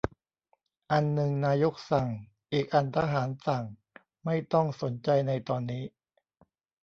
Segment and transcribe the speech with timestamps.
[0.91, 2.07] อันนึงนายกสั่ง
[2.53, 3.65] อีกอันทหารสั่ง
[4.25, 5.83] ไม่ต้องสนใจในตอนนี้